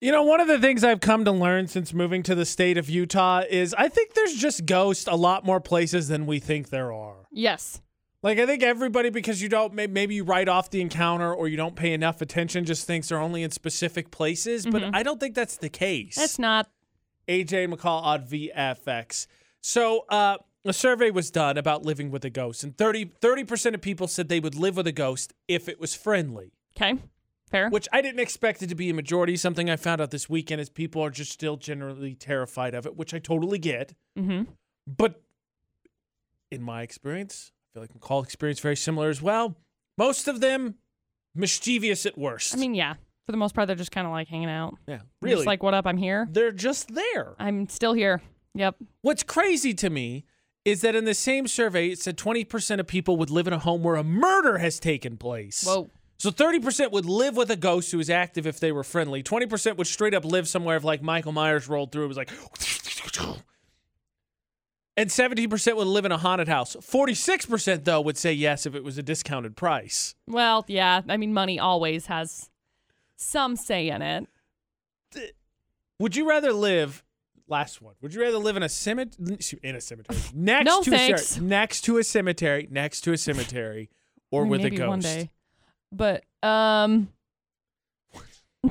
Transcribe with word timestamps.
You 0.00 0.12
know, 0.12 0.22
one 0.22 0.40
of 0.40 0.48
the 0.48 0.58
things 0.58 0.82
I've 0.82 1.00
come 1.00 1.26
to 1.26 1.30
learn 1.30 1.68
since 1.68 1.92
moving 1.92 2.22
to 2.22 2.34
the 2.34 2.46
state 2.46 2.78
of 2.78 2.88
Utah 2.88 3.42
is 3.48 3.74
I 3.76 3.88
think 3.88 4.14
there's 4.14 4.34
just 4.34 4.64
ghosts 4.64 5.06
a 5.06 5.14
lot 5.14 5.44
more 5.44 5.60
places 5.60 6.08
than 6.08 6.24
we 6.24 6.38
think 6.38 6.70
there 6.70 6.90
are. 6.90 7.26
Yes. 7.30 7.82
Like 8.22 8.38
I 8.38 8.46
think 8.46 8.62
everybody, 8.62 9.10
because 9.10 9.42
you 9.42 9.50
don't 9.50 9.74
maybe 9.74 10.14
you 10.14 10.24
write 10.24 10.48
off 10.48 10.70
the 10.70 10.80
encounter 10.80 11.34
or 11.34 11.48
you 11.48 11.58
don't 11.58 11.76
pay 11.76 11.92
enough 11.92 12.22
attention, 12.22 12.64
just 12.64 12.86
thinks 12.86 13.08
they're 13.08 13.20
only 13.20 13.42
in 13.42 13.50
specific 13.50 14.10
places. 14.10 14.66
But 14.66 14.94
I 14.94 15.02
don't 15.02 15.20
think 15.20 15.34
that's 15.34 15.58
the 15.58 15.68
case. 15.68 16.16
It's 16.18 16.38
not. 16.38 16.68
AJ 17.28 17.72
McCall 17.72 18.02
on 18.02 18.26
VFX. 18.26 19.26
So 19.60 20.06
uh, 20.08 20.38
a 20.64 20.72
survey 20.72 21.10
was 21.10 21.30
done 21.30 21.58
about 21.58 21.84
living 21.84 22.10
with 22.10 22.24
a 22.24 22.30
ghost, 22.30 22.64
and 22.64 22.76
30 22.76 23.44
percent 23.44 23.74
of 23.74 23.82
people 23.82 24.08
said 24.08 24.30
they 24.30 24.40
would 24.40 24.54
live 24.54 24.76
with 24.76 24.86
a 24.86 24.92
ghost 24.92 25.34
if 25.46 25.68
it 25.68 25.78
was 25.78 25.94
friendly. 25.94 26.52
Okay. 26.74 26.98
Fair. 27.50 27.68
Which 27.70 27.88
I 27.92 28.00
didn't 28.00 28.20
expect 28.20 28.62
it 28.62 28.68
to 28.68 28.74
be 28.74 28.90
a 28.90 28.94
majority. 28.94 29.36
Something 29.36 29.68
I 29.68 29.76
found 29.76 30.00
out 30.00 30.10
this 30.10 30.28
weekend 30.30 30.60
is 30.60 30.68
people 30.68 31.02
are 31.02 31.10
just 31.10 31.32
still 31.32 31.56
generally 31.56 32.14
terrified 32.14 32.74
of 32.74 32.86
it, 32.86 32.96
which 32.96 33.12
I 33.14 33.18
totally 33.18 33.58
get. 33.58 33.94
mm-hmm. 34.18 34.50
But 34.86 35.22
in 36.50 36.62
my 36.62 36.82
experience, 36.82 37.52
I 37.52 37.74
feel 37.74 37.82
like 37.82 37.92
McCall 37.92 38.24
experience 38.24 38.60
very 38.60 38.76
similar 38.76 39.08
as 39.08 39.20
well. 39.22 39.56
Most 39.98 40.26
of 40.28 40.40
them 40.40 40.76
mischievous 41.34 42.06
at 42.06 42.16
worst. 42.18 42.54
I 42.54 42.58
mean, 42.58 42.74
yeah. 42.74 42.94
For 43.26 43.32
the 43.32 43.38
most 43.38 43.54
part, 43.54 43.66
they're 43.68 43.76
just 43.76 43.92
kind 43.92 44.06
of 44.06 44.12
like 44.12 44.26
hanging 44.28 44.48
out. 44.50 44.74
yeah, 44.88 45.00
Really? 45.22 45.34
really. 45.36 45.46
like, 45.46 45.62
what 45.62 45.74
up? 45.74 45.86
I'm 45.86 45.96
here. 45.98 46.26
they're 46.30 46.50
just 46.52 46.94
there. 46.94 47.34
I'm 47.38 47.68
still 47.68 47.92
here. 47.92 48.20
Yep. 48.54 48.76
What's 49.02 49.22
crazy 49.22 49.74
to 49.74 49.90
me 49.90 50.24
is 50.64 50.80
that 50.80 50.94
in 50.96 51.04
the 51.04 51.14
same 51.14 51.46
survey, 51.46 51.88
it 51.88 51.98
said 52.00 52.16
20% 52.18 52.80
of 52.80 52.86
people 52.86 53.16
would 53.16 53.30
live 53.30 53.46
in 53.46 53.52
a 53.52 53.58
home 53.60 53.82
where 53.82 53.94
a 53.96 54.02
murder 54.04 54.58
has 54.58 54.80
taken 54.80 55.16
place. 55.16 55.62
Whoa. 55.64 55.88
So 56.20 56.30
30% 56.30 56.92
would 56.92 57.06
live 57.06 57.34
with 57.34 57.50
a 57.50 57.56
ghost 57.56 57.90
who 57.92 57.98
is 57.98 58.10
active 58.10 58.46
if 58.46 58.60
they 58.60 58.72
were 58.72 58.84
friendly. 58.84 59.22
20% 59.22 59.78
would 59.78 59.86
straight 59.86 60.12
up 60.12 60.22
live 60.22 60.46
somewhere 60.46 60.76
if 60.76 60.84
like 60.84 61.00
Michael 61.02 61.32
Myers 61.32 61.66
rolled 61.66 61.92
through. 61.92 62.04
It 62.04 62.08
was 62.08 62.16
like. 62.18 62.30
And 64.98 65.08
17% 65.08 65.76
would 65.76 65.86
live 65.86 66.04
in 66.04 66.12
a 66.12 66.18
haunted 66.18 66.46
house. 66.46 66.76
46% 66.76 67.84
though 67.84 68.02
would 68.02 68.18
say 68.18 68.34
yes 68.34 68.66
if 68.66 68.74
it 68.74 68.84
was 68.84 68.98
a 68.98 69.02
discounted 69.02 69.56
price. 69.56 70.14
Well, 70.26 70.62
yeah. 70.68 71.00
I 71.08 71.16
mean, 71.16 71.32
money 71.32 71.58
always 71.58 72.04
has 72.06 72.50
some 73.16 73.56
say 73.56 73.88
in 73.88 74.02
it. 74.02 74.26
Would 75.98 76.16
you 76.16 76.28
rather 76.28 76.52
live 76.52 77.02
last 77.48 77.80
one? 77.80 77.94
Would 78.02 78.12
you 78.12 78.20
rather 78.20 78.36
live 78.36 78.58
in 78.58 78.62
a 78.62 78.68
cemetery 78.68 79.38
in 79.62 79.74
a 79.74 79.80
cemetery 79.80 80.18
next 80.34 80.66
No, 80.66 80.82
to 80.82 80.90
a 80.90 80.98
thanks. 80.98 81.26
cer- 81.28 81.40
next 81.40 81.80
to 81.82 81.96
a 81.96 82.04
cemetery 82.04 82.68
next 82.70 83.00
to 83.02 83.12
a 83.14 83.16
cemetery 83.16 83.88
or 84.30 84.42
I 84.42 84.44
mean, 84.44 84.50
with 84.50 84.64
a 84.66 84.70
ghost? 84.70 85.28
But 85.92 86.24
um, 86.42 87.08
I'm 88.64 88.70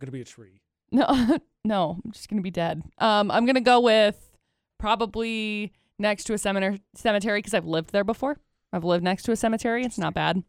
gonna 0.00 0.12
be 0.12 0.20
a 0.20 0.24
tree. 0.24 0.60
no, 0.92 1.38
no. 1.64 2.00
I'm 2.04 2.12
just 2.12 2.28
gonna 2.28 2.42
be 2.42 2.50
dead. 2.50 2.82
Um, 2.98 3.30
I'm 3.30 3.46
gonna 3.46 3.60
go 3.60 3.80
with 3.80 4.30
probably 4.78 5.72
next 5.98 6.24
to 6.24 6.34
a 6.34 6.38
cemetery 6.38 6.80
cemetery 6.94 7.38
because 7.38 7.54
I've 7.54 7.66
lived 7.66 7.92
there 7.92 8.04
before. 8.04 8.38
I've 8.72 8.84
lived 8.84 9.04
next 9.04 9.24
to 9.24 9.32
a 9.32 9.36
cemetery. 9.36 9.84
It's 9.84 9.98
not 9.98 10.14
bad. 10.14 10.42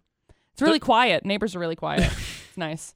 It's 0.53 0.61
really 0.61 0.80
quiet. 0.80 1.25
Neighbors 1.25 1.56
are 1.56 1.59
really 1.59 1.75
quiet. 1.75 2.03
it's 2.47 2.58
nice. 2.58 2.94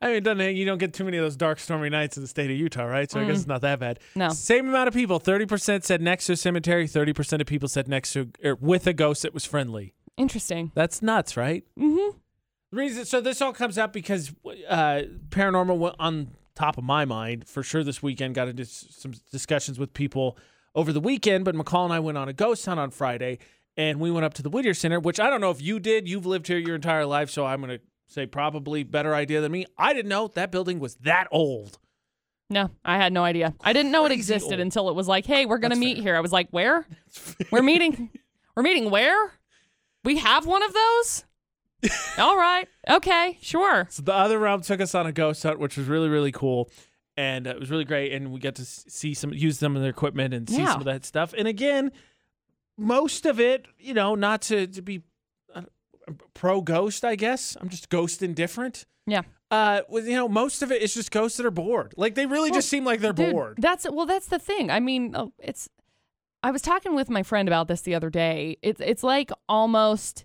I 0.00 0.12
mean, 0.12 0.22
doesn't 0.22 0.54
you 0.54 0.64
don't 0.64 0.78
get 0.78 0.94
too 0.94 1.04
many 1.04 1.16
of 1.16 1.24
those 1.24 1.36
dark, 1.36 1.58
stormy 1.58 1.88
nights 1.88 2.16
in 2.16 2.22
the 2.22 2.28
state 2.28 2.50
of 2.50 2.56
Utah, 2.56 2.84
right? 2.84 3.10
So 3.10 3.20
I 3.20 3.24
guess 3.24 3.38
it's 3.38 3.46
not 3.46 3.62
that 3.62 3.80
bad. 3.80 3.98
No. 4.14 4.28
Same 4.28 4.68
amount 4.68 4.88
of 4.88 4.94
people. 4.94 5.18
Thirty 5.18 5.44
percent 5.44 5.84
said 5.84 6.00
next 6.00 6.26
to 6.26 6.34
a 6.34 6.36
cemetery. 6.36 6.86
Thirty 6.86 7.12
percent 7.12 7.42
of 7.42 7.48
people 7.48 7.68
said 7.68 7.88
next 7.88 8.12
to 8.12 8.30
or 8.44 8.54
with 8.54 8.86
a 8.86 8.92
ghost 8.92 9.22
that 9.22 9.34
was 9.34 9.44
friendly. 9.44 9.94
Interesting. 10.18 10.72
That's 10.74 11.00
nuts, 11.00 11.36
right? 11.36 11.64
Mm-hmm. 11.78 12.16
The 12.70 12.76
reason 12.76 13.04
so 13.06 13.20
this 13.20 13.40
all 13.40 13.52
comes 13.52 13.78
up 13.78 13.92
because 13.92 14.32
uh, 14.68 15.02
paranormal 15.30 15.78
went 15.78 15.96
on 15.98 16.32
top 16.54 16.76
of 16.76 16.84
my 16.84 17.04
mind 17.06 17.48
for 17.48 17.62
sure 17.62 17.82
this 17.82 18.02
weekend. 18.02 18.34
Got 18.34 18.48
into 18.48 18.66
some 18.66 19.14
discussions 19.32 19.78
with 19.78 19.94
people 19.94 20.36
over 20.74 20.92
the 20.92 21.00
weekend, 21.00 21.44
but 21.44 21.54
McCall 21.54 21.84
and 21.84 21.92
I 21.94 22.00
went 22.00 22.18
on 22.18 22.28
a 22.28 22.32
ghost 22.34 22.66
hunt 22.66 22.78
on 22.78 22.90
Friday, 22.90 23.38
and 23.76 24.00
we 24.00 24.10
went 24.10 24.26
up 24.26 24.34
to 24.34 24.42
the 24.42 24.50
Whittier 24.50 24.74
Center, 24.74 25.00
which 25.00 25.18
I 25.18 25.30
don't 25.30 25.40
know 25.40 25.50
if 25.50 25.62
you 25.62 25.80
did. 25.80 26.08
You've 26.08 26.26
lived 26.26 26.46
here 26.48 26.58
your 26.58 26.74
entire 26.74 27.06
life, 27.06 27.30
so 27.30 27.46
I'm 27.46 27.60
gonna 27.60 27.78
say 28.06 28.26
probably 28.26 28.82
better 28.82 29.14
idea 29.14 29.40
than 29.40 29.52
me. 29.52 29.64
I 29.78 29.94
didn't 29.94 30.08
know 30.10 30.28
that 30.34 30.50
building 30.50 30.78
was 30.78 30.96
that 30.96 31.28
old. 31.30 31.78
No, 32.50 32.70
I 32.84 32.96
had 32.96 33.12
no 33.12 33.24
idea. 33.24 33.54
I 33.62 33.72
didn't 33.72 33.92
know 33.92 34.06
it 34.06 34.12
existed 34.12 34.52
old. 34.54 34.60
until 34.60 34.88
it 34.88 34.94
was 34.94 35.06
like, 35.06 35.26
"Hey, 35.26 35.46
we're 35.46 35.58
gonna 35.58 35.74
That's 35.74 35.80
meet 35.80 35.96
fair. 35.98 36.02
here." 36.02 36.16
I 36.16 36.20
was 36.20 36.32
like, 36.32 36.48
"Where? 36.50 36.86
We're 37.50 37.62
meeting. 37.62 38.10
We're 38.54 38.62
meeting 38.62 38.90
where? 38.90 39.32
We 40.08 40.16
have 40.18 40.46
one 40.46 40.62
of 40.62 40.72
those." 40.72 41.24
All 42.18 42.36
right. 42.36 42.66
Okay. 42.88 43.38
Sure. 43.40 43.86
So 43.90 44.02
the 44.02 44.14
other 44.14 44.38
realm 44.38 44.62
took 44.62 44.80
us 44.80 44.94
on 44.94 45.06
a 45.06 45.12
ghost 45.12 45.42
hunt, 45.42 45.58
which 45.58 45.76
was 45.76 45.86
really 45.86 46.08
really 46.08 46.32
cool, 46.32 46.70
and 47.16 47.46
uh, 47.46 47.50
it 47.50 47.60
was 47.60 47.70
really 47.70 47.84
great. 47.84 48.12
And 48.12 48.32
we 48.32 48.40
got 48.40 48.54
to 48.56 48.64
see 48.64 49.14
some, 49.14 49.32
use 49.32 49.58
some 49.58 49.76
of 49.76 49.82
their 49.82 49.90
equipment 49.90 50.34
and 50.34 50.48
see 50.48 50.58
Yeah. 50.62 50.72
some 50.72 50.80
of 50.80 50.86
that 50.86 51.04
stuff. 51.04 51.34
And 51.36 51.46
again, 51.46 51.92
most 52.76 53.26
of 53.26 53.38
it, 53.40 53.66
you 53.78 53.94
know, 53.94 54.14
not 54.14 54.42
to 54.42 54.66
to 54.66 54.82
be 54.82 55.02
uh, 55.54 55.62
pro 56.34 56.60
ghost, 56.62 57.04
I 57.04 57.14
guess. 57.14 57.56
I'm 57.60 57.68
just 57.68 57.88
ghost 57.88 58.22
indifferent. 58.22 58.86
Yeah. 59.06 59.22
Uh, 59.50 59.80
well, 59.88 60.04
you 60.04 60.14
know, 60.16 60.28
most 60.28 60.62
of 60.62 60.70
it 60.72 60.82
is 60.82 60.92
just 60.92 61.10
ghosts 61.10 61.38
that 61.38 61.46
are 61.46 61.50
bored. 61.50 61.94
Like 61.96 62.14
they 62.14 62.26
really 62.26 62.50
just 62.50 62.68
seem 62.68 62.84
like 62.84 63.00
they're 63.00 63.12
Dude, 63.14 63.32
bored. 63.32 63.56
That's 63.60 63.86
well. 63.90 64.04
That's 64.06 64.26
the 64.26 64.38
thing. 64.38 64.70
I 64.70 64.80
mean, 64.80 65.14
oh, 65.16 65.32
it's. 65.38 65.68
I 66.42 66.50
was 66.50 66.62
talking 66.62 66.94
with 66.94 67.10
my 67.10 67.22
friend 67.22 67.48
about 67.48 67.68
this 67.68 67.82
the 67.82 67.94
other 67.94 68.10
day. 68.10 68.56
It's 68.62 68.80
it's 68.80 69.02
like 69.02 69.30
almost 69.48 70.24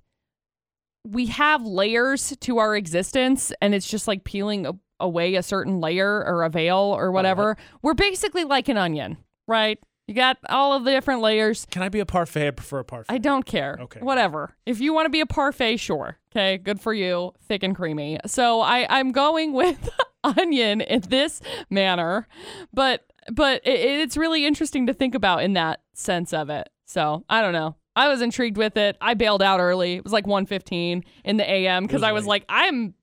we 1.06 1.26
have 1.28 1.66
layers 1.66 2.36
to 2.40 2.58
our 2.60 2.76
existence, 2.76 3.52
and 3.62 3.76
it's 3.76 3.90
just 3.90 4.08
like 4.08 4.24
peeling 4.24 4.66
a, 4.66 4.74
away 5.00 5.36
a 5.36 5.44
certain 5.44 5.80
layer 5.80 6.24
or 6.26 6.44
a 6.44 6.50
veil 6.50 6.78
or 6.78 7.12
whatever. 7.12 7.58
We're 7.82 7.94
basically 7.94 8.44
like 8.44 8.70
an 8.70 8.78
onion, 8.78 9.18
right? 9.48 9.80
You 10.08 10.16
got 10.16 10.38
all 10.50 10.74
of 10.74 10.84
the 10.84 10.92
different 10.92 11.22
layers. 11.22 11.66
Can 11.72 11.82
I 11.82 11.90
be 11.90 12.02
a 12.02 12.06
parfait? 12.06 12.48
I 12.48 12.52
prefer 12.52 12.80
a 12.80 12.84
parfait. 12.84 13.14
I 13.14 13.18
don't 13.18 13.46
care. 13.46 13.78
Okay. 13.82 14.02
Whatever. 14.02 14.56
If 14.66 14.82
you 14.82 14.94
want 14.94 15.06
to 15.06 15.10
be 15.10 15.22
a 15.22 15.26
parfait, 15.26 15.78
sure. 15.78 16.18
Okay. 16.32 16.58
Good 16.58 16.82
for 16.82 16.94
you. 16.94 17.32
Thick 17.48 17.64
and 17.64 17.76
creamy. 17.76 18.20
So 18.26 18.60
I, 18.60 18.86
I'm 18.90 19.14
going 19.14 19.54
with 19.54 19.90
onion 20.24 20.82
in 20.82 21.02
this 21.02 21.42
manner, 21.70 22.28
but 22.74 23.13
but 23.32 23.62
it, 23.66 23.80
it's 23.80 24.18
really 24.18 24.46
interesting 24.46 24.88
to 24.88 24.94
think 24.94 25.16
about 25.16 25.44
in 25.44 25.54
that 25.54 25.82
sense 25.94 26.34
of 26.34 26.50
it. 26.50 26.70
So 26.86 27.24
I 27.30 27.42
don't 27.42 27.54
know. 27.54 27.76
I 27.96 28.08
was 28.08 28.22
intrigued 28.22 28.58
with 28.58 28.76
it. 28.78 28.98
I 29.00 29.14
bailed 29.14 29.42
out 29.44 29.60
early. 29.60 29.96
It 29.96 30.04
was 30.04 30.14
like 30.14 30.26
1:15 30.26 31.04
in 31.24 31.38
the 31.38 31.50
AM 31.50 31.84
because 31.86 32.04
I 32.04 32.12
was 32.12 32.24
late. 32.24 32.30
like, 32.30 32.46
I'm 32.50 32.94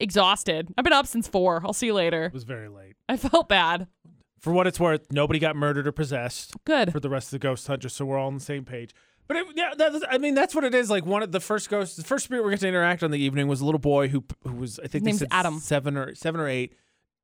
exhausted. 0.00 0.72
I've 0.76 0.84
been 0.84 0.92
up 0.92 1.06
since 1.06 1.28
four. 1.28 1.62
I'll 1.64 1.72
see 1.72 1.86
you 1.86 1.94
later. 1.94 2.24
it 2.24 2.32
was 2.32 2.44
very 2.44 2.68
late. 2.68 2.96
I 3.08 3.16
felt 3.16 3.48
bad. 3.48 3.86
For 4.40 4.52
what 4.52 4.66
it's 4.66 4.80
worth, 4.80 5.12
nobody 5.12 5.38
got 5.38 5.54
murdered 5.54 5.86
or 5.86 5.92
possessed. 5.92 6.54
Good. 6.64 6.90
for 6.92 6.98
the 6.98 7.08
rest 7.08 7.28
of 7.28 7.32
the 7.32 7.38
ghost 7.38 7.66
hunt, 7.68 7.82
just 7.82 7.96
so 7.96 8.04
we're 8.04 8.18
all 8.18 8.26
on 8.26 8.34
the 8.34 8.40
same 8.40 8.64
page. 8.64 8.92
But 9.28 9.36
it, 9.36 9.46
yeah, 9.54 9.72
that, 9.78 10.02
I 10.10 10.18
mean, 10.18 10.34
that's 10.34 10.52
what 10.54 10.64
it 10.64 10.74
is. 10.74 10.90
Like 10.90 11.06
one 11.06 11.22
of 11.22 11.30
the 11.30 11.38
first 11.38 11.70
ghosts, 11.70 11.96
the 11.96 12.02
first 12.02 12.24
spirit 12.24 12.42
we're 12.42 12.50
going 12.50 12.58
to 12.58 12.68
interact 12.68 13.04
on 13.04 13.12
the 13.12 13.20
evening 13.20 13.46
was 13.46 13.60
a 13.60 13.64
little 13.64 13.78
boy 13.78 14.08
who 14.08 14.24
who 14.42 14.54
was 14.56 14.80
I 14.80 14.88
think 14.88 15.04
they 15.04 15.10
name's 15.12 15.22
Adam. 15.30 15.60
seven 15.60 15.96
or 15.96 16.14
seven 16.16 16.40
or 16.40 16.48
eight, 16.48 16.74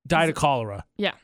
died 0.06 0.28
of 0.28 0.37
cholera. 0.37 0.84
Yeah. 0.97 1.14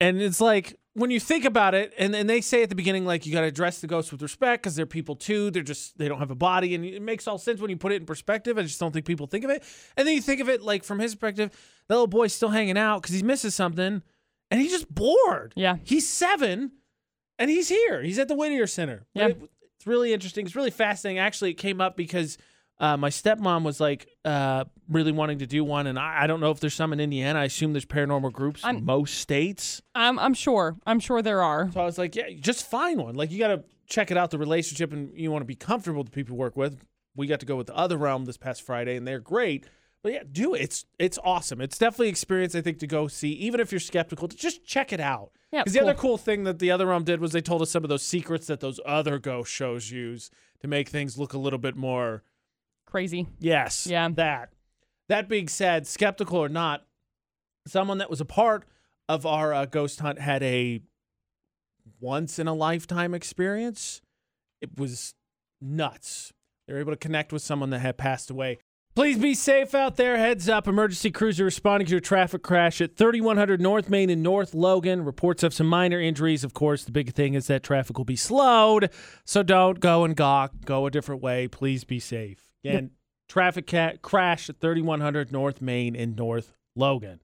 And 0.00 0.20
it's 0.20 0.40
like 0.40 0.78
when 0.94 1.10
you 1.10 1.20
think 1.20 1.44
about 1.44 1.74
it, 1.74 1.92
and, 1.98 2.14
and 2.14 2.28
they 2.28 2.40
say 2.40 2.62
at 2.62 2.68
the 2.68 2.74
beginning, 2.74 3.04
like 3.04 3.26
you 3.26 3.32
got 3.32 3.42
to 3.42 3.46
address 3.46 3.80
the 3.80 3.86
ghosts 3.86 4.10
with 4.10 4.22
respect 4.22 4.62
because 4.62 4.74
they're 4.74 4.86
people 4.86 5.14
too. 5.14 5.50
They're 5.50 5.62
just 5.62 5.98
they 5.98 6.08
don't 6.08 6.18
have 6.18 6.30
a 6.30 6.34
body, 6.36 6.74
and 6.74 6.84
it 6.84 7.02
makes 7.02 7.28
all 7.28 7.38
sense 7.38 7.60
when 7.60 7.70
you 7.70 7.76
put 7.76 7.92
it 7.92 7.96
in 7.96 8.06
perspective. 8.06 8.58
I 8.58 8.62
just 8.62 8.80
don't 8.80 8.92
think 8.92 9.06
people 9.06 9.26
think 9.26 9.44
of 9.44 9.50
it. 9.50 9.62
And 9.96 10.06
then 10.08 10.14
you 10.14 10.22
think 10.22 10.40
of 10.40 10.48
it 10.48 10.62
like 10.62 10.82
from 10.84 10.98
his 10.98 11.14
perspective, 11.14 11.50
that 11.88 11.94
little 11.94 12.06
boy's 12.06 12.32
still 12.32 12.48
hanging 12.48 12.78
out 12.78 13.02
because 13.02 13.14
he 13.14 13.22
misses 13.22 13.54
something, 13.54 14.02
and 14.50 14.60
he's 14.60 14.72
just 14.72 14.92
bored. 14.92 15.52
Yeah. 15.54 15.76
he's 15.84 16.08
seven, 16.08 16.72
and 17.38 17.50
he's 17.50 17.68
here. 17.68 18.02
He's 18.02 18.18
at 18.18 18.28
the 18.28 18.34
Whittier 18.34 18.66
Center. 18.66 19.06
Yeah. 19.14 19.28
it- 19.28 19.50
it's 19.76 19.86
really 19.86 20.12
interesting. 20.12 20.44
It's 20.44 20.54
really 20.56 20.70
fascinating. 20.70 21.18
Actually, 21.18 21.52
it 21.52 21.54
came 21.54 21.80
up 21.80 21.96
because. 21.96 22.36
Uh, 22.80 22.96
my 22.96 23.10
stepmom 23.10 23.62
was 23.62 23.78
like 23.78 24.08
uh, 24.24 24.64
really 24.88 25.12
wanting 25.12 25.38
to 25.40 25.46
do 25.46 25.62
one, 25.62 25.86
and 25.86 25.98
I, 25.98 26.22
I 26.22 26.26
don't 26.26 26.40
know 26.40 26.50
if 26.50 26.60
there's 26.60 26.72
some 26.74 26.92
in 26.94 26.98
Indiana. 26.98 27.38
I 27.40 27.44
assume 27.44 27.74
there's 27.74 27.84
paranormal 27.84 28.32
groups 28.32 28.62
in 28.62 28.66
I'm- 28.68 28.84
most 28.84 29.18
states. 29.18 29.82
I'm 29.94 30.18
I'm 30.18 30.32
sure. 30.34 30.76
I'm 30.86 30.98
sure 30.98 31.20
there 31.20 31.42
are. 31.42 31.70
So 31.72 31.80
I 31.80 31.84
was 31.84 31.98
like, 31.98 32.16
yeah, 32.16 32.30
just 32.40 32.68
find 32.68 32.98
one. 33.00 33.14
Like 33.16 33.30
you 33.30 33.38
got 33.38 33.48
to 33.48 33.64
check 33.86 34.10
it 34.10 34.16
out, 34.16 34.30
the 34.30 34.38
relationship, 34.38 34.92
and 34.94 35.12
you 35.14 35.30
want 35.30 35.42
to 35.42 35.46
be 35.46 35.54
comfortable 35.56 35.98
with 35.98 36.06
the 36.06 36.12
people 36.14 36.34
you 36.34 36.38
work 36.40 36.56
with. 36.56 36.78
We 37.14 37.26
got 37.26 37.40
to 37.40 37.46
go 37.46 37.56
with 37.56 37.66
the 37.66 37.76
other 37.76 37.98
realm 37.98 38.24
this 38.24 38.38
past 38.38 38.62
Friday, 38.62 38.96
and 38.96 39.06
they're 39.06 39.20
great. 39.20 39.66
But 40.02 40.12
yeah, 40.12 40.22
do 40.32 40.54
it. 40.54 40.62
It's 40.62 40.86
it's 40.98 41.18
awesome. 41.22 41.60
It's 41.60 41.76
definitely 41.76 42.06
an 42.06 42.12
experience 42.12 42.54
I 42.54 42.62
think 42.62 42.78
to 42.78 42.86
go 42.86 43.06
see, 43.08 43.32
even 43.32 43.60
if 43.60 43.70
you're 43.72 43.80
skeptical. 43.80 44.26
To 44.28 44.36
just 44.36 44.64
check 44.64 44.90
it 44.94 45.00
out. 45.00 45.32
Yeah, 45.52 45.60
Because 45.64 45.74
the 45.74 45.80
other 45.82 45.94
cool 45.94 46.16
thing 46.16 46.44
that 46.44 46.60
the 46.60 46.70
other 46.70 46.86
realm 46.86 47.04
did 47.04 47.20
was 47.20 47.32
they 47.32 47.40
told 47.42 47.60
us 47.60 47.70
some 47.70 47.82
of 47.84 47.90
those 47.90 48.04
secrets 48.04 48.46
that 48.46 48.60
those 48.60 48.80
other 48.86 49.18
ghost 49.18 49.52
shows 49.52 49.90
use 49.90 50.30
to 50.60 50.68
make 50.68 50.88
things 50.88 51.18
look 51.18 51.34
a 51.34 51.38
little 51.38 51.58
bit 51.58 51.76
more. 51.76 52.22
Crazy. 52.90 53.28
Yes. 53.38 53.86
Yeah. 53.86 54.08
That. 54.10 54.50
That 55.08 55.28
being 55.28 55.48
said, 55.48 55.86
skeptical 55.86 56.38
or 56.38 56.48
not, 56.48 56.84
someone 57.66 57.98
that 57.98 58.10
was 58.10 58.20
a 58.20 58.24
part 58.24 58.64
of 59.08 59.26
our 59.26 59.52
uh, 59.52 59.64
ghost 59.66 60.00
hunt 60.00 60.18
had 60.20 60.42
a 60.42 60.82
once 62.00 62.38
in 62.38 62.46
a 62.46 62.54
lifetime 62.54 63.14
experience. 63.14 64.00
It 64.60 64.78
was 64.78 65.14
nuts. 65.60 66.32
They 66.66 66.74
were 66.74 66.80
able 66.80 66.92
to 66.92 66.96
connect 66.96 67.32
with 67.32 67.42
someone 67.42 67.70
that 67.70 67.80
had 67.80 67.96
passed 67.96 68.30
away. 68.30 68.58
Please 68.96 69.18
be 69.18 69.34
safe 69.34 69.74
out 69.74 69.96
there. 69.96 70.18
Heads 70.18 70.48
up. 70.48 70.66
Emergency 70.66 71.12
crews 71.12 71.40
are 71.40 71.44
responding 71.44 71.86
to 71.88 71.96
a 71.96 72.00
traffic 72.00 72.42
crash 72.42 72.80
at 72.80 72.96
3100 72.96 73.60
North 73.60 73.88
Main 73.88 74.10
in 74.10 74.20
North 74.20 74.52
Logan. 74.52 75.04
Reports 75.04 75.44
of 75.44 75.54
some 75.54 75.68
minor 75.68 76.00
injuries. 76.00 76.42
Of 76.42 76.54
course, 76.54 76.84
the 76.84 76.92
big 76.92 77.14
thing 77.14 77.34
is 77.34 77.46
that 77.46 77.62
traffic 77.62 77.96
will 77.98 78.04
be 78.04 78.16
slowed. 78.16 78.90
So 79.24 79.44
don't 79.44 79.78
go 79.78 80.04
and 80.04 80.16
gawk. 80.16 80.52
Go 80.64 80.86
a 80.86 80.90
different 80.90 81.22
way. 81.22 81.46
Please 81.46 81.84
be 81.84 82.00
safe. 82.00 82.49
Again, 82.64 82.90
traffic 83.28 83.66
ca- 83.66 83.96
crash 84.02 84.48
at 84.48 84.60
3100 84.60 85.32
North 85.32 85.60
Main 85.60 85.94
in 85.94 86.14
North 86.14 86.52
Logan. 86.76 87.20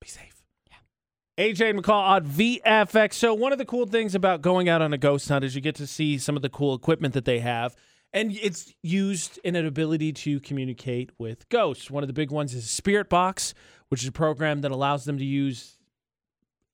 Be 0.00 0.08
safe. 0.08 0.42
Yeah. 0.70 1.44
AJ 1.44 1.78
McCall 1.78 2.02
on 2.02 2.26
VFX. 2.26 3.14
So, 3.14 3.34
one 3.34 3.52
of 3.52 3.58
the 3.58 3.64
cool 3.64 3.86
things 3.86 4.14
about 4.14 4.42
going 4.42 4.68
out 4.68 4.82
on 4.82 4.92
a 4.92 4.98
ghost 4.98 5.28
hunt 5.28 5.44
is 5.44 5.54
you 5.54 5.60
get 5.60 5.74
to 5.76 5.86
see 5.86 6.18
some 6.18 6.36
of 6.36 6.42
the 6.42 6.48
cool 6.48 6.74
equipment 6.74 7.14
that 7.14 7.24
they 7.24 7.40
have. 7.40 7.76
And 8.14 8.32
it's 8.42 8.74
used 8.82 9.38
in 9.42 9.56
an 9.56 9.64
ability 9.64 10.12
to 10.12 10.38
communicate 10.40 11.10
with 11.18 11.48
ghosts. 11.48 11.90
One 11.90 12.02
of 12.02 12.08
the 12.08 12.12
big 12.12 12.30
ones 12.30 12.52
is 12.52 12.70
Spirit 12.70 13.08
Box, 13.08 13.54
which 13.88 14.02
is 14.02 14.08
a 14.08 14.12
program 14.12 14.60
that 14.60 14.70
allows 14.70 15.06
them 15.06 15.16
to 15.16 15.24
use, 15.24 15.78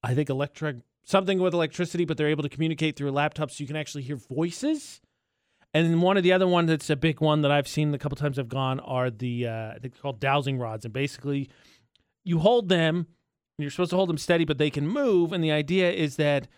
I 0.03 0.15
think, 0.15 0.31
electric 0.31 0.79
something 1.09 1.39
with 1.39 1.55
electricity, 1.55 2.05
but 2.05 2.17
they're 2.17 2.29
able 2.29 2.43
to 2.43 2.49
communicate 2.49 2.97
through 2.97 3.09
a 3.09 3.13
laptop 3.13 3.51
so 3.51 3.63
you 3.63 3.67
can 3.67 3.77
actually 3.77 4.03
hear 4.03 4.17
voices. 4.17 5.01
And 5.75 5.87
then 5.87 6.01
one 6.01 6.17
of 6.17 6.23
the 6.23 6.33
other 6.33 6.47
ones 6.47 6.69
that's 6.69 6.89
a 6.91 6.97
big 6.97 7.21
one 7.21 7.43
that 7.43 7.51
I've 7.51 7.69
seen 7.69 7.93
a 7.93 7.99
couple 7.99 8.17
times 8.17 8.39
I've 8.39 8.49
gone 8.49 8.81
are 8.81 9.11
the 9.11 9.47
uh, 9.47 9.69
I 9.71 9.79
think 9.81 9.95
they're 9.95 10.03
called 10.03 10.21
dowsing 10.21 10.59
rods, 10.59 10.85
and 10.85 10.95
basically 10.95 11.51
you 12.25 12.39
hold 12.39 12.69
them. 12.69 12.97
and 12.97 13.07
You're 13.59 13.71
supposed 13.71 13.91
to 13.91 13.97
hold 13.97 14.09
them 14.09 14.19
steady, 14.19 14.45
but 14.45 14.59
they 14.59 14.71
can 14.71 14.87
move. 14.89 15.33
And 15.33 15.45
the 15.45 15.53
idea 15.53 15.91
is 15.91 16.17
that 16.17 16.49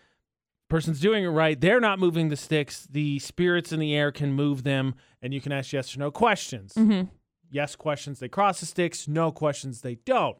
person's 0.69 1.01
doing 1.01 1.25
it 1.25 1.29
right. 1.29 1.61
They're 1.61 1.81
not 1.81 1.99
moving 1.99 2.29
the 2.29 2.37
sticks. 2.37 2.87
The 2.91 3.19
spirits 3.19 3.73
in 3.73 3.81
the 3.81 3.95
air 3.95 4.13
can 4.13 4.33
move 4.33 4.63
them, 4.63 4.95
and 5.21 5.35
you 5.35 5.41
can 5.41 5.53
ask 5.53 5.73
yes 5.73 5.95
or 5.97 5.99
no 5.99 6.11
questions. 6.11 6.73
Mm-hmm. 6.75 7.09
Yes 7.51 7.75
questions, 7.75 8.21
they 8.21 8.29
cross 8.29 8.61
the 8.61 8.67
sticks. 8.67 9.09
No 9.09 9.33
questions, 9.33 9.81
they 9.81 9.97
don't. 9.97 10.37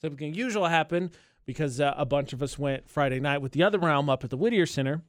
Something 0.00 0.32
usual 0.32 0.66
happened 0.66 1.10
because 1.44 1.78
uh, 1.78 1.92
a 1.96 2.06
bunch 2.06 2.32
of 2.32 2.42
us 2.42 2.58
went 2.58 2.88
Friday 2.88 3.20
night 3.20 3.42
with 3.42 3.52
the 3.52 3.62
other 3.62 3.78
realm 3.78 4.08
up 4.08 4.24
at 4.24 4.30
the 4.30 4.36
Whittier 4.38 4.64
Center. 4.64 5.02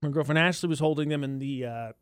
My 0.00 0.10
girlfriend 0.10 0.38
Ashley 0.38 0.68
was 0.68 0.78
holding 0.78 1.08
them 1.08 1.24
in 1.24 1.38
the 1.40 1.64
uh, 1.66 1.92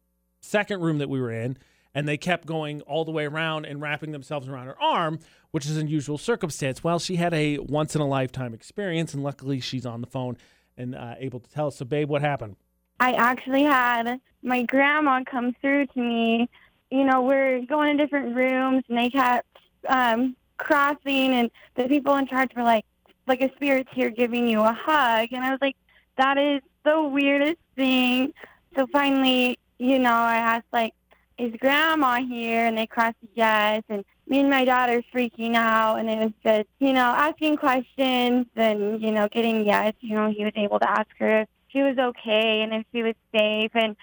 second 0.42 0.80
room 0.80 0.98
that 0.98 1.08
we 1.08 1.20
were 1.20 1.30
in, 1.30 1.56
and 1.94 2.08
they 2.08 2.16
kept 2.16 2.46
going 2.46 2.80
all 2.82 3.04
the 3.04 3.10
way 3.10 3.26
around 3.26 3.64
and 3.64 3.80
wrapping 3.80 4.12
themselves 4.12 4.48
around 4.48 4.66
her 4.66 4.80
arm, 4.80 5.18
which 5.50 5.66
is 5.66 5.76
an 5.76 5.82
unusual 5.82 6.18
circumstance. 6.18 6.82
Well, 6.82 6.98
she 6.98 7.16
had 7.16 7.32
a 7.34 7.58
once 7.58 7.94
in 7.94 8.00
a 8.00 8.06
lifetime 8.06 8.54
experience, 8.54 9.14
and 9.14 9.22
luckily 9.22 9.60
she's 9.60 9.86
on 9.86 10.00
the 10.00 10.06
phone 10.06 10.36
and 10.76 10.94
uh, 10.94 11.14
able 11.18 11.40
to 11.40 11.50
tell 11.50 11.68
us. 11.68 11.76
So, 11.76 11.84
babe, 11.84 12.08
what 12.08 12.22
happened? 12.22 12.56
I 13.00 13.12
actually 13.12 13.62
had 13.62 14.20
my 14.42 14.62
grandma 14.62 15.22
come 15.24 15.54
through 15.60 15.86
to 15.88 16.00
me. 16.00 16.48
You 16.90 17.04
know, 17.04 17.22
we're 17.22 17.64
going 17.66 17.96
to 17.96 18.04
different 18.04 18.36
rooms, 18.36 18.84
and 18.88 18.98
they 18.98 19.10
kept 19.10 19.46
um, 19.88 20.36
crossing, 20.58 21.34
and 21.34 21.50
the 21.74 21.84
people 21.84 22.16
in 22.16 22.26
charge 22.26 22.50
were 22.54 22.62
like, 22.62 22.84
"Like 23.26 23.40
a 23.40 23.52
spirit's 23.56 23.90
here 23.92 24.10
giving 24.10 24.46
you 24.46 24.60
a 24.60 24.72
hug," 24.72 25.28
and 25.32 25.44
I 25.44 25.50
was 25.50 25.58
like, 25.60 25.76
"That 26.16 26.38
is 26.38 26.62
the 26.84 27.02
weirdest 27.02 27.58
thing." 27.76 28.32
So 28.76 28.86
finally, 28.92 29.58
you 29.82 29.98
know, 29.98 30.12
I 30.12 30.36
asked 30.36 30.72
like, 30.72 30.94
"Is 31.38 31.52
Grandma 31.58 32.22
here?" 32.22 32.66
And 32.66 32.78
they 32.78 32.86
crossed 32.86 33.16
yes, 33.34 33.82
and 33.88 34.04
me 34.28 34.38
and 34.38 34.48
my 34.48 34.64
daughter 34.64 35.02
freaking 35.12 35.56
out, 35.56 35.96
and 35.98 36.08
it 36.08 36.18
was 36.18 36.32
just, 36.44 36.68
you 36.78 36.92
know, 36.92 37.12
asking 37.26 37.56
questions 37.56 38.46
and 38.54 39.02
you 39.02 39.10
know, 39.10 39.28
getting 39.28 39.66
yes. 39.66 39.94
You 40.00 40.14
know, 40.14 40.30
he 40.30 40.44
was 40.44 40.52
able 40.56 40.78
to 40.78 40.88
ask 40.88 41.08
her 41.18 41.40
if 41.40 41.48
she 41.68 41.82
was 41.82 41.98
okay 41.98 42.62
and 42.62 42.72
if 42.72 42.86
she 42.92 43.02
was 43.02 43.14
safe. 43.34 43.72
And 43.74 43.96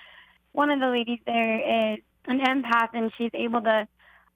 one 0.51 0.69
of 0.69 0.79
the 0.81 0.87
ladies 0.87 1.19
there 1.25 1.93
is 1.93 1.99
an 2.25 2.39
empath, 2.41 2.89
and 2.93 3.11
she's 3.17 3.31
able 3.33 3.61
to 3.61 3.87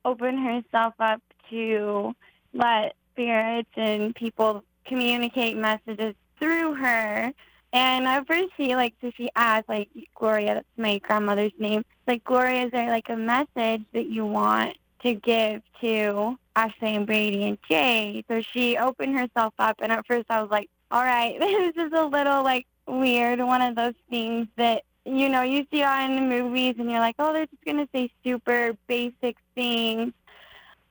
open 0.05 0.37
herself 0.37 0.93
up 0.99 1.21
to 1.49 2.13
let 2.53 2.95
spirits 3.11 3.69
and 3.75 4.15
people 4.15 4.63
communicate 4.85 5.57
messages 5.57 6.15
through 6.39 6.75
her. 6.75 7.33
And 7.73 8.07
at 8.07 8.27
first 8.27 8.49
she 8.55 8.75
like 8.75 8.93
so 9.01 9.11
she 9.15 9.29
asked 9.35 9.67
like 9.67 9.89
Gloria, 10.15 10.55
that's 10.55 10.67
my 10.77 10.99
grandmother's 10.99 11.51
name. 11.57 11.83
Like 12.07 12.23
Gloria, 12.23 12.65
is 12.65 12.71
there 12.71 12.89
like 12.89 13.09
a 13.09 13.15
message 13.15 13.83
that 13.93 14.05
you 14.07 14.25
want 14.25 14.77
to 15.01 15.15
give 15.15 15.61
to 15.81 16.37
Ashley 16.55 16.95
and 16.95 17.05
Brady 17.05 17.43
and 17.43 17.57
Jay? 17.67 18.23
So 18.27 18.41
she 18.41 18.77
opened 18.77 19.17
herself 19.17 19.53
up 19.59 19.77
and 19.81 19.91
at 19.91 20.05
first 20.07 20.25
I 20.29 20.41
was 20.41 20.51
like, 20.51 20.69
All 20.91 21.03
right, 21.03 21.37
this 21.39 21.75
is 21.75 21.91
a 21.93 22.05
little 22.05 22.43
like 22.43 22.67
weird, 22.87 23.39
one 23.39 23.61
of 23.61 23.75
those 23.75 23.95
things 24.09 24.47
that 24.55 24.83
you 25.05 25.27
know, 25.27 25.41
you 25.41 25.65
see 25.69 25.83
on 25.83 26.15
the 26.15 26.21
movies 26.21 26.75
and 26.77 26.89
you're 26.89 26.99
like, 26.99 27.15
Oh, 27.19 27.33
they're 27.33 27.47
just 27.47 27.65
gonna 27.65 27.87
say 27.93 28.09
super 28.23 28.77
basic 28.87 29.35
things 29.55 30.13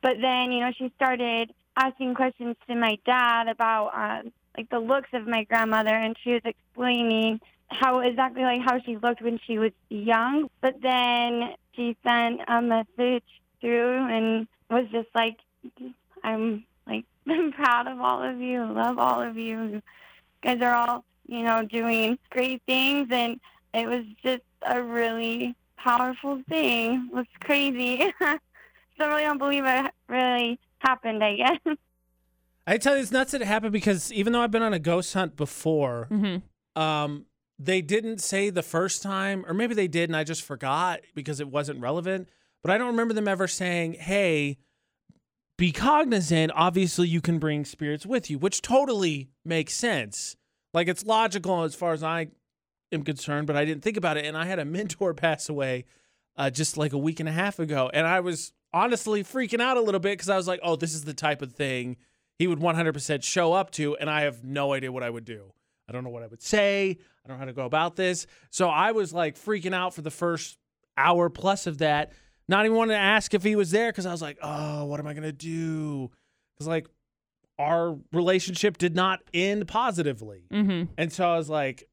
but 0.03 0.17
then, 0.21 0.53
you 0.53 0.61
know, 0.61 0.73
she 0.77 0.93
started 0.97 1.55
asking 1.77 2.15
questions 2.15 2.57
to 2.69 2.75
my 2.75 2.99
dad 3.07 3.49
about 3.49 3.93
um, 3.95 4.33
like 4.57 4.69
the 4.71 4.79
looks 4.79 5.09
of 5.13 5.27
my 5.27 5.45
grandmother, 5.45 5.95
and 5.95 6.17
she 6.23 6.33
was 6.33 6.43
explaining 6.45 7.41
how 7.69 8.01
exactly 8.01 8.43
like 8.43 8.61
how 8.63 8.81
she 8.81 8.97
looked 8.97 9.23
when 9.23 9.39
she 9.47 9.59
was 9.59 9.73
young. 9.89 10.49
But 10.61 10.81
then 10.83 11.55
she 11.75 11.97
sent 12.07 12.41
a 12.47 12.61
message 12.61 13.25
through 13.61 14.07
and 14.09 14.47
was 14.71 14.87
just 14.93 15.09
like, 15.15 15.37
"I'm 16.23 16.65
like 16.87 17.05
I'm 17.29 17.53
proud 17.53 17.87
of 17.87 18.01
all 18.01 18.23
of 18.23 18.41
you, 18.41 18.65
love 18.65 18.99
all 18.99 19.23
of 19.23 19.37
you. 19.37 19.83
Guys 20.43 20.61
are 20.61 20.75
all 20.75 21.05
you 21.27 21.43
know 21.43 21.65
doing 21.65 22.19
great 22.31 22.63
things," 22.67 23.09
and 23.11 23.41
it 23.75 23.87
was 23.87 24.05
just 24.23 24.43
a 24.63 24.83
really 24.83 25.55
powerful 25.77 26.43
thing. 26.49 27.09
It 27.11 27.15
was 27.15 27.27
crazy. 27.41 28.13
Still 28.95 29.09
really 29.09 29.23
don't 29.23 29.39
believe 29.39 29.65
it 29.65 29.91
really 30.09 30.59
happened, 30.79 31.25
I 31.25 31.37
guess. 31.37 31.77
I 32.67 32.79
tell 32.79 32.95
you, 32.97 33.03
it's 33.03 33.11
nuts 33.11 33.33
that 33.33 33.43
it 33.43 33.47
happened 33.47 33.73
because 33.73 34.13
even 34.13 34.33
though 34.33 34.41
I've 34.43 34.51
been 34.51 34.63
on 34.63 34.73
a 34.73 34.79
ghost 34.79 35.13
hunt 35.15 35.37
before, 35.37 36.09
Mm-hmm. 36.11 36.81
um, 36.81 37.27
they 37.59 37.81
didn't 37.81 38.19
say 38.21 38.51
the 38.51 38.63
first 38.63 39.03
time, 39.03 39.45
or 39.47 39.55
maybe 39.55 39.75
they 39.75 39.87
did 39.89 40.09
and 40.11 40.17
I 40.17 40.25
just 40.25 40.43
forgot 40.43 41.01
because 41.15 41.39
it 41.39 41.49
wasn't 41.49 41.81
relevant. 41.81 42.29
But 42.63 42.73
I 42.73 42.79
don't 42.79 42.89
remember 42.89 43.15
them 43.15 43.29
ever 43.29 43.47
saying, 43.47 43.95
hey, 43.95 44.59
be 45.59 45.71
cognizant. 45.73 46.51
Obviously, 46.55 47.09
you 47.09 47.21
can 47.21 47.39
bring 47.39 47.65
spirits 47.65 48.07
with 48.07 48.31
you, 48.31 48.39
which 48.39 48.63
totally 48.63 49.29
makes 49.45 49.75
sense. 49.75 50.37
Like 50.75 50.89
it's 50.89 51.05
logical 51.05 51.63
as 51.63 51.75
far 51.75 51.93
as 51.93 52.03
I 52.03 52.29
am 52.91 53.03
concerned, 53.05 53.47
but 53.47 53.57
I 53.57 53.65
didn't 53.65 53.83
think 53.83 53.97
about 53.97 54.17
it. 54.17 54.25
And 54.25 54.37
I 54.37 54.47
had 54.47 54.59
a 54.59 54.65
mentor 54.65 55.15
pass 55.15 55.49
away 55.49 55.85
uh, 56.37 56.51
just 56.51 56.77
like 56.77 56.93
a 56.93 56.99
week 56.99 57.21
and 57.21 57.29
a 57.29 57.33
half 57.33 57.59
ago. 57.59 57.91
And 57.93 58.07
I 58.07 58.21
was 58.21 58.53
honestly 58.73 59.23
freaking 59.23 59.61
out 59.61 59.77
a 59.77 59.81
little 59.83 60.01
bit 60.01 60.13
because 60.15 60.31
I 60.31 60.37
was 60.37 60.49
like, 60.49 60.61
oh, 60.63 60.77
this 60.77 60.95
is 60.95 61.05
the 61.05 61.15
type 61.15 61.43
of 61.43 61.53
thing 61.53 61.97
he 62.43 62.49
would 62.49 62.59
100% 62.59 63.23
show 63.23 63.53
up 63.53 63.71
to. 63.71 63.95
And 63.95 64.11
I 64.11 64.23
have 64.23 64.43
no 64.43 64.73
idea 64.73 64.91
what 64.91 65.05
I 65.05 65.11
would 65.11 65.25
do. 65.25 65.53
I 65.89 65.93
don't 65.93 66.03
know 66.03 66.11
what 66.11 66.25
I 66.25 66.27
would 66.27 66.43
say. 66.43 66.99
I 67.25 67.29
don't 67.29 67.37
know 67.37 67.39
how 67.39 67.45
to 67.45 67.53
go 67.53 67.67
about 67.67 67.95
this. 67.95 68.27
So 68.51 68.69
I 68.69 68.91
was 68.91 69.13
like 69.13 69.37
freaking 69.37 69.73
out 69.73 69.95
for 69.95 70.03
the 70.03 70.11
first 70.11 70.59
hour 70.97 71.31
plus 71.31 71.69
of 71.69 71.79
that. 71.79 72.11
Not 72.49 72.65
even 72.65 72.77
wanting 72.77 72.97
to 72.97 73.01
ask 73.01 73.33
if 73.33 73.45
he 73.45 73.55
was 73.55 73.71
there 73.71 73.93
because 73.93 74.07
I 74.07 74.11
was 74.11 74.21
like, 74.21 74.39
oh, 74.43 74.87
what 74.87 74.99
am 74.99 75.07
I 75.07 75.13
going 75.13 75.23
to 75.23 75.31
do? 75.31 76.11
Because 76.53 76.67
like 76.67 76.89
our 77.61 77.97
relationship 78.13 78.77
did 78.77 78.97
not 78.97 79.21
end 79.33 79.69
positively. 79.69 80.49
Mm-hmm. 80.53 80.93
And 80.99 81.13
so 81.13 81.31
I 81.31 81.37
was 81.37 81.49
like, 81.49 81.89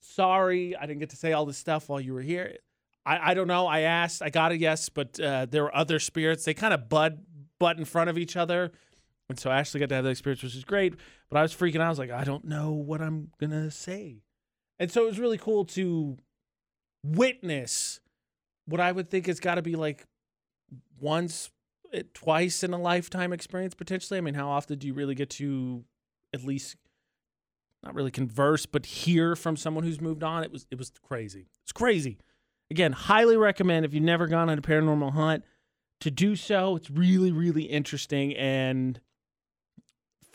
sorry, 0.00 0.74
I 0.74 0.86
didn't 0.86 1.00
get 1.00 1.10
to 1.10 1.16
say 1.16 1.34
all 1.34 1.44
this 1.44 1.58
stuff 1.58 1.90
while 1.90 2.00
you 2.00 2.14
were 2.14 2.22
here. 2.22 2.56
I, 3.04 3.32
I 3.32 3.34
don't 3.34 3.46
know. 3.46 3.66
I 3.66 3.80
asked, 3.80 4.22
I 4.22 4.30
got 4.30 4.52
a 4.52 4.56
yes, 4.56 4.88
but 4.88 5.20
uh, 5.20 5.44
there 5.50 5.64
were 5.64 5.76
other 5.76 5.98
spirits. 5.98 6.46
They 6.46 6.54
kind 6.54 6.72
of 6.72 6.88
bud 6.88 7.18
butt 7.58 7.76
in 7.76 7.84
front 7.84 8.08
of 8.08 8.16
each 8.16 8.36
other. 8.36 8.72
And 9.28 9.38
so 9.38 9.50
Ashley 9.50 9.80
got 9.80 9.88
to 9.88 9.96
have 9.96 10.04
that 10.04 10.10
experience, 10.10 10.42
which 10.42 10.54
is 10.54 10.64
great. 10.64 10.94
But 11.28 11.38
I 11.38 11.42
was 11.42 11.54
freaking 11.54 11.80
out. 11.80 11.86
I 11.86 11.88
was 11.88 11.98
like, 11.98 12.10
I 12.10 12.24
don't 12.24 12.44
know 12.44 12.72
what 12.72 13.00
I'm 13.00 13.30
going 13.40 13.50
to 13.50 13.70
say. 13.70 14.22
And 14.78 14.90
so 14.90 15.02
it 15.02 15.06
was 15.06 15.18
really 15.18 15.38
cool 15.38 15.64
to 15.66 16.16
witness 17.02 18.00
what 18.66 18.80
I 18.80 18.92
would 18.92 19.08
think 19.08 19.26
has 19.26 19.40
got 19.40 19.56
to 19.56 19.62
be 19.62 19.74
like 19.74 20.06
once, 21.00 21.50
eh, 21.92 22.02
twice 22.14 22.62
in 22.62 22.72
a 22.72 22.78
lifetime 22.78 23.32
experience, 23.32 23.74
potentially. 23.74 24.18
I 24.18 24.20
mean, 24.20 24.34
how 24.34 24.48
often 24.48 24.78
do 24.78 24.86
you 24.86 24.94
really 24.94 25.14
get 25.14 25.30
to 25.30 25.84
at 26.32 26.44
least 26.44 26.76
not 27.82 27.94
really 27.94 28.10
converse, 28.10 28.66
but 28.66 28.86
hear 28.86 29.34
from 29.34 29.56
someone 29.56 29.84
who's 29.84 30.00
moved 30.00 30.22
on? 30.22 30.44
It 30.44 30.52
was, 30.52 30.66
it 30.70 30.78
was 30.78 30.92
crazy. 31.02 31.46
It's 31.62 31.72
crazy. 31.72 32.18
Again, 32.70 32.92
highly 32.92 33.36
recommend 33.36 33.86
if 33.86 33.94
you've 33.94 34.02
never 34.02 34.26
gone 34.26 34.50
on 34.50 34.58
a 34.58 34.62
paranormal 34.62 35.12
hunt 35.12 35.44
to 36.00 36.10
do 36.10 36.36
so. 36.36 36.76
It's 36.76 36.90
really, 36.90 37.32
really 37.32 37.62
interesting. 37.62 38.36
And 38.36 39.00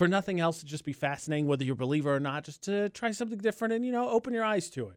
for 0.01 0.07
nothing 0.07 0.39
else, 0.39 0.57
to 0.57 0.65
just 0.65 0.83
be 0.83 0.93
fascinating, 0.93 1.45
whether 1.45 1.63
you're 1.63 1.73
a 1.73 1.77
believer 1.77 2.15
or 2.15 2.19
not, 2.19 2.43
just 2.43 2.63
to 2.63 2.89
try 2.89 3.11
something 3.11 3.37
different 3.37 3.71
and, 3.71 3.85
you 3.85 3.91
know, 3.91 4.09
open 4.09 4.33
your 4.33 4.43
eyes 4.43 4.67
to 4.67 4.87
it. 4.87 4.89